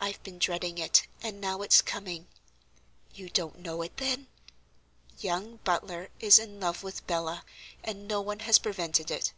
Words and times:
I've 0.00 0.20
been 0.24 0.40
dreading 0.40 0.78
it, 0.78 1.06
and 1.22 1.40
now 1.40 1.62
it's 1.62 1.82
coming. 1.82 2.26
You 3.14 3.28
don't 3.30 3.60
know 3.60 3.82
it, 3.82 3.96
then? 3.98 4.26
Young 5.20 5.58
Butler 5.58 6.08
is 6.18 6.40
in 6.40 6.58
love 6.58 6.82
with 6.82 7.06
Bella, 7.06 7.44
and 7.84 8.08
no 8.08 8.20
one 8.20 8.40
has 8.40 8.58
prevented 8.58 9.08
it. 9.12 9.32